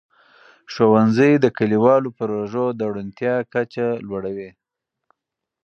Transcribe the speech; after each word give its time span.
ښوونځي 0.73 1.31
د 1.39 1.45
کلیوالو 1.57 2.09
پروژو 2.19 2.65
د 2.79 2.81
روڼتیا 2.95 3.35
کچه 3.53 3.87
لوړوي. 4.07 4.49